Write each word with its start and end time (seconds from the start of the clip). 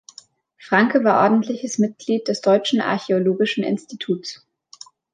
Franke 0.57 1.03
war 1.03 1.21
ordentliches 1.21 1.77
Mitglied 1.77 2.27
des 2.27 2.41
Deutschen 2.41 2.81
Archäologischen 2.81 3.63
Instituts. 3.63 4.47